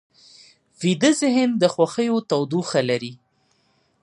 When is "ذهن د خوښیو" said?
1.21-2.17